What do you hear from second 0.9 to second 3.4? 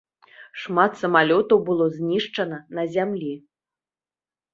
самалётаў было знішчана на зямлі.